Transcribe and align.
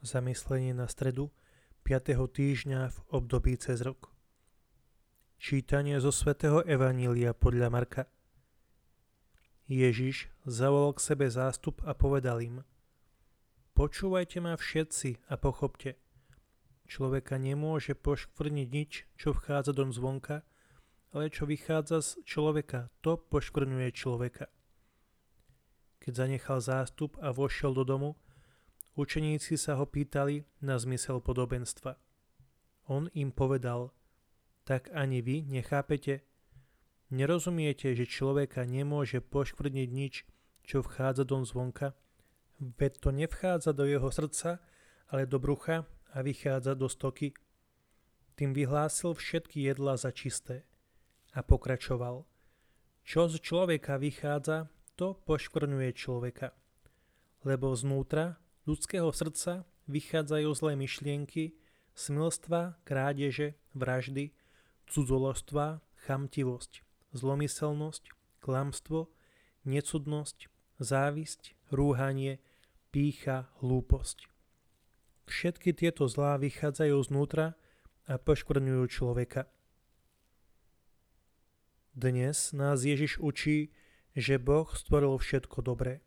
Zamyslenie 0.00 0.72
na 0.72 0.88
stredu 0.88 1.28
5. 1.84 2.16
týždňa 2.16 2.88
v 2.88 2.98
období 3.12 3.52
cez 3.60 3.84
rok. 3.84 4.08
Čítanie 5.36 6.00
zo 6.00 6.08
svätého 6.08 6.64
Evanília 6.64 7.36
podľa 7.36 7.68
Marka. 7.68 8.02
Ježiš 9.68 10.32
zavolal 10.48 10.96
k 10.96 11.04
sebe 11.04 11.28
zástup 11.28 11.84
a 11.84 11.92
povedal 11.92 12.40
im 12.40 12.64
Počúvajte 13.76 14.40
ma 14.40 14.56
všetci 14.56 15.28
a 15.28 15.36
pochopte. 15.36 16.00
Človeka 16.88 17.36
nemôže 17.36 17.92
poškvrniť 17.92 18.68
nič, 18.72 19.04
čo 19.20 19.36
vchádza 19.36 19.76
do 19.76 19.84
zvonka, 19.92 20.48
ale 21.12 21.28
čo 21.28 21.44
vychádza 21.44 22.00
z 22.00 22.24
človeka, 22.24 22.88
to 23.04 23.20
poškvrňuje 23.20 23.92
človeka. 23.92 24.48
Keď 26.00 26.12
zanechal 26.16 26.64
zástup 26.64 27.20
a 27.20 27.36
vošiel 27.36 27.76
do 27.76 27.84
domu, 27.84 28.16
Učeníci 28.98 29.54
sa 29.54 29.78
ho 29.78 29.86
pýtali 29.86 30.42
na 30.58 30.74
zmysel 30.78 31.22
podobenstva. 31.22 31.94
On 32.90 33.06
im 33.14 33.30
povedal, 33.30 33.94
tak 34.66 34.90
ani 34.90 35.22
vy 35.22 35.46
nechápete? 35.46 36.26
Nerozumiete, 37.10 37.94
že 37.94 38.06
človeka 38.06 38.66
nemôže 38.66 39.22
poškvrniť 39.22 39.88
nič, 39.90 40.14
čo 40.62 40.82
vchádza 40.82 41.26
do 41.26 41.42
zvonka? 41.42 41.94
Veď 42.58 42.92
to 43.02 43.10
nevchádza 43.10 43.74
do 43.74 43.86
jeho 43.86 44.10
srdca, 44.10 44.62
ale 45.10 45.26
do 45.26 45.42
brucha 45.42 45.86
a 46.14 46.22
vychádza 46.22 46.74
do 46.74 46.86
stoky. 46.86 47.34
Tým 48.38 48.54
vyhlásil 48.54 49.14
všetky 49.14 49.66
jedla 49.66 49.98
za 49.98 50.14
čisté. 50.14 50.62
A 51.34 51.42
pokračoval. 51.42 52.26
Čo 53.06 53.26
z 53.30 53.42
človeka 53.42 53.98
vychádza, 53.98 54.70
to 54.94 55.18
poškvrňuje 55.26 55.90
človeka. 55.94 56.54
Lebo 57.46 57.72
znútra 57.72 58.38
ľudského 58.70 59.10
srdca 59.10 59.66
vychádzajú 59.90 60.48
zlé 60.54 60.78
myšlienky, 60.78 61.58
smilstva, 61.98 62.78
krádeže, 62.86 63.58
vraždy, 63.74 64.30
cudzoložstva, 64.86 65.82
chamtivosť, 66.06 66.86
zlomyselnosť, 67.10 68.14
klamstvo, 68.38 69.10
necudnosť, 69.66 70.46
závisť, 70.78 71.58
rúhanie, 71.74 72.38
pícha, 72.94 73.50
hlúposť. 73.58 74.30
Všetky 75.26 75.74
tieto 75.74 76.06
zlá 76.06 76.38
vychádzajú 76.38 76.96
znútra 77.10 77.58
a 78.06 78.18
poškvrňujú 78.22 78.84
človeka. 78.86 79.50
Dnes 81.90 82.54
nás 82.54 82.86
Ježiš 82.86 83.18
učí, 83.18 83.74
že 84.14 84.38
Boh 84.38 84.66
stvoril 84.70 85.18
všetko 85.18 85.58
dobré. 85.62 86.02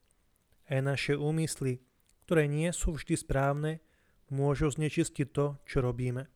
Aj 0.68 0.80
naše 0.80 1.16
úmysly, 1.20 1.84
ktoré 2.24 2.48
nie 2.48 2.72
sú 2.72 2.96
vždy 2.96 3.20
správne, 3.20 3.84
môžu 4.32 4.72
znečistiť 4.72 5.28
to, 5.30 5.60
čo 5.68 5.84
robíme. 5.84 6.32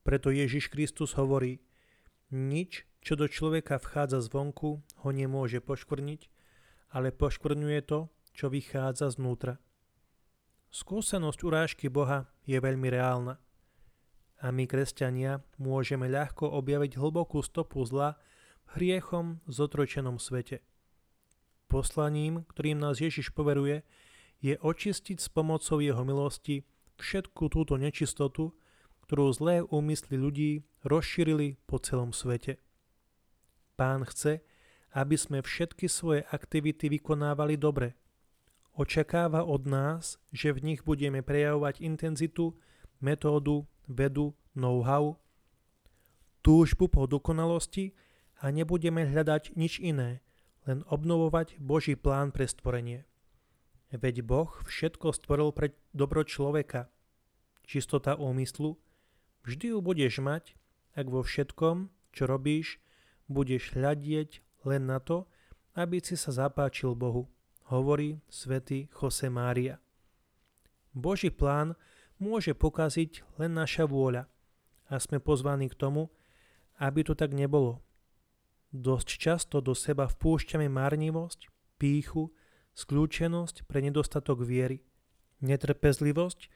Preto 0.00 0.32
Ježiš 0.32 0.72
Kristus 0.72 1.14
hovorí, 1.20 1.60
nič, 2.32 2.88
čo 3.04 3.20
do 3.20 3.28
človeka 3.28 3.76
vchádza 3.76 4.24
zvonku, 4.24 4.80
ho 4.80 5.08
nemôže 5.12 5.60
poškvrniť, 5.60 6.32
ale 6.96 7.12
poškvrňuje 7.12 7.80
to, 7.84 8.08
čo 8.32 8.48
vychádza 8.48 9.12
znútra. 9.12 9.60
Skúsenosť 10.70 11.40
urážky 11.44 11.86
Boha 11.90 12.30
je 12.46 12.56
veľmi 12.56 12.88
reálna. 12.88 13.42
A 14.40 14.48
my, 14.48 14.64
kresťania, 14.64 15.44
môžeme 15.60 16.08
ľahko 16.08 16.48
objaviť 16.48 16.96
hlbokú 16.96 17.44
stopu 17.44 17.84
zla 17.84 18.16
v 18.72 18.80
hriechom 18.80 19.44
zotročenom 19.44 20.16
svete. 20.16 20.64
Poslaním, 21.68 22.48
ktorým 22.48 22.80
nás 22.80 23.02
Ježiš 23.02 23.34
poveruje, 23.36 23.84
je 24.40 24.56
očistiť 24.56 25.20
s 25.20 25.28
pomocou 25.28 25.80
jeho 25.80 26.00
milosti 26.04 26.64
všetku 27.00 27.48
túto 27.52 27.76
nečistotu, 27.76 28.56
ktorú 29.08 29.32
zlé 29.32 29.56
úmysly 29.64 30.16
ľudí 30.16 30.64
rozšírili 30.84 31.60
po 31.68 31.80
celom 31.80 32.12
svete. 32.12 32.60
Pán 33.76 34.04
chce, 34.04 34.44
aby 34.92 35.16
sme 35.16 35.38
všetky 35.40 35.88
svoje 35.88 36.24
aktivity 36.28 36.90
vykonávali 36.92 37.56
dobre. 37.56 37.96
Očakáva 38.76 39.44
od 39.44 39.66
nás, 39.66 40.16
že 40.30 40.54
v 40.54 40.62
nich 40.72 40.80
budeme 40.86 41.20
prejavovať 41.20 41.82
intenzitu, 41.84 42.56
metódu, 43.02 43.66
vedu, 43.88 44.32
know-how, 44.54 45.18
túžbu 46.40 46.88
po 46.88 47.04
dokonalosti 47.04 47.92
a 48.40 48.48
nebudeme 48.48 49.04
hľadať 49.04 49.58
nič 49.58 49.82
iné, 49.82 50.24
len 50.64 50.86
obnovovať 50.88 51.60
Boží 51.60 51.96
plán 51.96 52.32
pre 52.32 52.48
stvorenie. 52.48 53.09
Veď 53.90 54.22
Boh 54.22 54.50
všetko 54.70 55.10
stvoril 55.10 55.50
pre 55.50 55.74
dobro 55.90 56.22
človeka. 56.22 56.86
Čistota 57.66 58.14
úmyslu, 58.14 58.78
vždy 59.42 59.74
ju 59.74 59.78
budeš 59.82 60.22
mať, 60.22 60.54
ak 60.94 61.06
vo 61.10 61.26
všetkom, 61.26 61.90
čo 62.14 62.26
robíš, 62.26 62.78
budeš 63.26 63.74
hľadieť 63.74 64.42
len 64.66 64.86
na 64.86 64.98
to, 65.02 65.26
aby 65.74 66.02
si 66.02 66.18
sa 66.18 66.34
zapáčil 66.34 66.94
Bohu, 66.98 67.30
hovorí 67.70 68.22
svätý 68.26 68.90
Jose 68.94 69.30
Mária. 69.30 69.78
Boží 70.90 71.30
plán 71.30 71.78
môže 72.18 72.54
pokaziť 72.54 73.38
len 73.38 73.54
naša 73.54 73.86
vôľa 73.86 74.26
a 74.90 74.94
sme 74.98 75.22
pozvaní 75.22 75.70
k 75.70 75.78
tomu, 75.78 76.10
aby 76.82 77.06
to 77.06 77.14
tak 77.14 77.30
nebolo. 77.30 77.78
Dosť 78.70 79.08
často 79.18 79.56
do 79.62 79.74
seba 79.74 80.10
vpúšťame 80.10 80.66
marnivosť, 80.66 81.50
píchu, 81.78 82.34
skľúčenosť 82.74 83.66
pre 83.66 83.82
nedostatok 83.84 84.44
viery, 84.46 84.84
netrpezlivosť, 85.40 86.50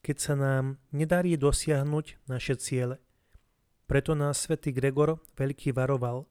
keď 0.00 0.16
sa 0.16 0.34
nám 0.34 0.64
nedarí 0.90 1.36
dosiahnuť 1.36 2.24
naše 2.28 2.56
ciele. 2.56 2.96
Preto 3.84 4.14
nás 4.14 4.40
svätý 4.40 4.72
Gregor 4.72 5.20
veľký 5.36 5.74
varoval. 5.74 6.24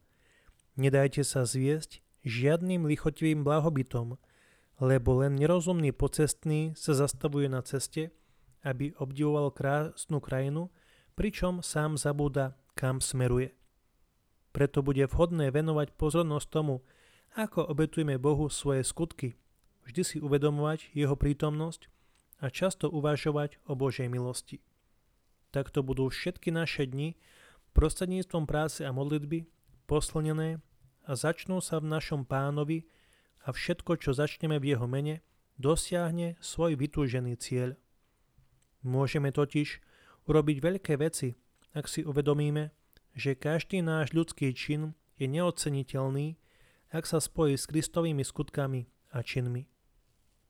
Nedajte 0.80 1.28
sa 1.28 1.44
zviesť 1.44 2.02
žiadnym 2.24 2.88
lichotivým 2.88 3.44
blahobytom, 3.44 4.16
lebo 4.80 5.10
len 5.20 5.36
nerozumný 5.36 5.92
pocestný 5.92 6.72
sa 6.74 6.96
zastavuje 6.96 7.52
na 7.52 7.60
ceste, 7.60 8.16
aby 8.64 8.96
obdivoval 8.96 9.52
krásnu 9.52 10.24
krajinu, 10.24 10.72
pričom 11.20 11.60
sám 11.60 12.00
zabúda, 12.00 12.56
kam 12.80 13.04
smeruje. 13.04 13.52
Preto 14.56 14.80
bude 14.80 15.04
vhodné 15.06 15.52
venovať 15.52 15.94
pozornosť 16.00 16.48
tomu, 16.48 16.82
ako 17.36 17.66
obetujeme 17.66 18.18
Bohu 18.18 18.50
svoje 18.50 18.82
skutky, 18.82 19.38
vždy 19.86 20.02
si 20.06 20.18
uvedomovať 20.18 20.94
Jeho 20.94 21.14
prítomnosť 21.14 21.90
a 22.40 22.50
často 22.50 22.88
uvažovať 22.88 23.60
o 23.68 23.76
Božej 23.76 24.08
milosti. 24.08 24.64
Takto 25.50 25.82
budú 25.82 26.10
všetky 26.10 26.54
naše 26.54 26.86
dni 26.86 27.18
prostredníctvom 27.74 28.46
práce 28.46 28.86
a 28.86 28.94
modlitby 28.94 29.50
poslnené 29.90 30.62
a 31.10 31.12
začnú 31.18 31.58
sa 31.58 31.82
v 31.82 31.90
našom 31.90 32.22
pánovi 32.26 32.86
a 33.42 33.50
všetko, 33.50 33.98
čo 33.98 34.14
začneme 34.14 34.62
v 34.62 34.78
jeho 34.78 34.86
mene, 34.86 35.26
dosiahne 35.58 36.38
svoj 36.38 36.78
vytúžený 36.78 37.34
cieľ. 37.42 37.74
Môžeme 38.86 39.34
totiž 39.34 39.82
urobiť 40.30 40.58
veľké 40.62 40.94
veci, 41.02 41.34
ak 41.74 41.90
si 41.90 42.06
uvedomíme, 42.06 42.72
že 43.18 43.34
každý 43.36 43.82
náš 43.82 44.14
ľudský 44.14 44.54
čin 44.54 44.94
je 45.18 45.26
neoceniteľný 45.26 46.38
ak 46.90 47.06
sa 47.06 47.22
spojí 47.22 47.58
s 47.58 47.70
Kristovými 47.70 48.26
skutkami 48.26 48.86
a 49.14 49.22
činmi. 49.22 49.79